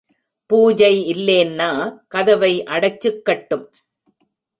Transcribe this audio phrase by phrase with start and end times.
[0.49, 1.67] பூஜை இல்லேன்னா
[2.07, 3.65] கதவை அடைச்சுக்கட்டும்.